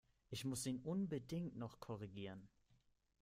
Ich 0.31 0.45
muss 0.45 0.65
ihn 0.65 0.79
unbedingt 0.79 1.57
noch 1.57 1.79
korrigieren! 1.79 2.47